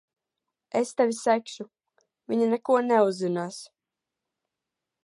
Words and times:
Es 0.79 0.93
tevi 1.01 1.15
segšu. 1.17 1.65
Viņa 2.33 2.49
neko 2.55 2.79
neuzzinās. 2.89 3.63